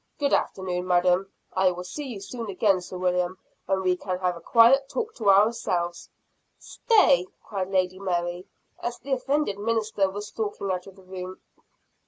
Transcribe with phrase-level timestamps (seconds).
[0.17, 1.31] Good afternoon, madam.
[1.53, 5.13] I will see you soon again, Sir William, when we can have a quiet talk
[5.17, 6.09] to ourselves."
[6.57, 8.47] "Stay!" cried Lady Mary,
[8.79, 11.39] as the offended minister was stalking out of the room.